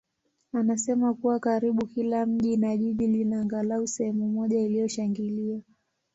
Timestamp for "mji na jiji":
2.25-3.07